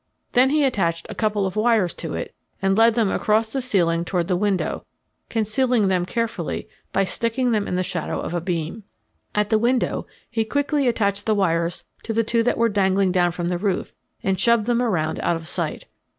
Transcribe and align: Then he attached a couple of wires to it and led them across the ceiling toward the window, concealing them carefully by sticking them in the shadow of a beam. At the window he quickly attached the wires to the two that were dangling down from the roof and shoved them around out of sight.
Then 0.31 0.49
he 0.49 0.63
attached 0.63 1.05
a 1.09 1.13
couple 1.13 1.45
of 1.45 1.55
wires 1.55 1.93
to 1.93 2.15
it 2.15 2.33
and 2.59 2.75
led 2.75 2.95
them 2.95 3.11
across 3.11 3.53
the 3.53 3.61
ceiling 3.61 4.03
toward 4.03 4.27
the 4.27 4.35
window, 4.35 4.83
concealing 5.29 5.89
them 5.89 6.07
carefully 6.07 6.67
by 6.91 7.03
sticking 7.03 7.51
them 7.51 7.67
in 7.67 7.75
the 7.75 7.83
shadow 7.83 8.19
of 8.19 8.33
a 8.33 8.41
beam. 8.41 8.81
At 9.35 9.51
the 9.51 9.59
window 9.59 10.07
he 10.27 10.43
quickly 10.43 10.87
attached 10.87 11.27
the 11.27 11.35
wires 11.35 11.83
to 12.01 12.13
the 12.13 12.23
two 12.23 12.41
that 12.41 12.57
were 12.57 12.67
dangling 12.67 13.11
down 13.11 13.31
from 13.31 13.49
the 13.49 13.59
roof 13.59 13.93
and 14.23 14.39
shoved 14.39 14.65
them 14.65 14.81
around 14.81 15.19
out 15.19 15.35
of 15.35 15.47
sight. 15.47 15.85